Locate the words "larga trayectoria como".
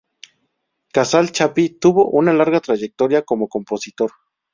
2.33-3.47